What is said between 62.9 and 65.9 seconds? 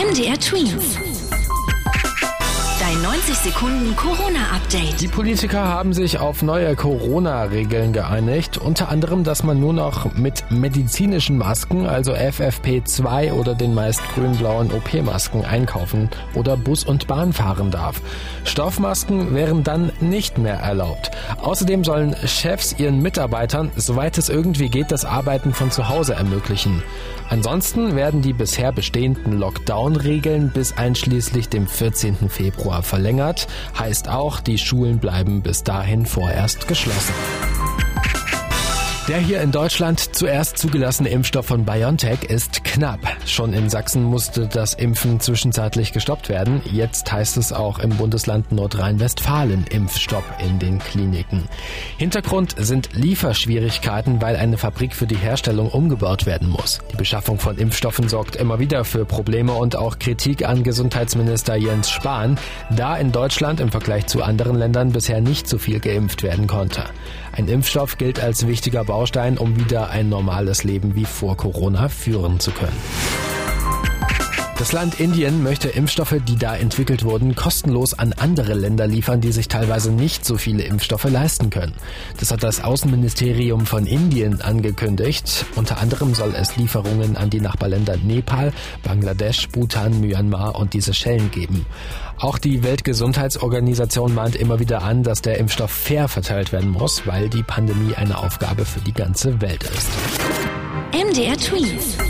in Deutschland im Vergleich zu anderen Ländern bisher nicht so viel